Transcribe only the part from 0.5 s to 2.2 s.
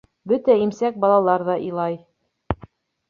имсәк балалар ҙа илай.